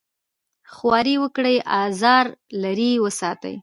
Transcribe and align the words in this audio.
خواري 0.73 1.15
وکړي 1.23 1.55
ازاره 1.83 2.31
لرې 2.63 2.91
وساتي. 3.03 3.55